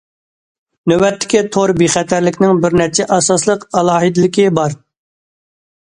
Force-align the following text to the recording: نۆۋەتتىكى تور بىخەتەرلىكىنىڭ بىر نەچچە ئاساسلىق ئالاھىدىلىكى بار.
نۆۋەتتىكى 0.91 1.41
تور 1.57 1.73
بىخەتەرلىكىنىڭ 1.83 2.65
بىر 2.65 2.79
نەچچە 2.83 3.09
ئاساسلىق 3.19 3.71
ئالاھىدىلىكى 3.71 4.51
بار. 4.63 4.79